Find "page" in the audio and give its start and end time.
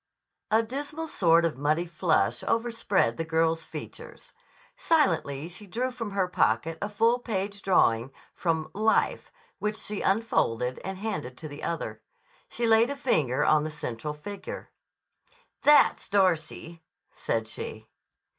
7.19-7.61